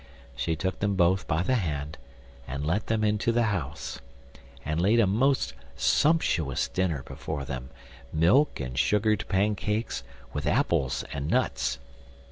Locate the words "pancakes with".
9.27-10.47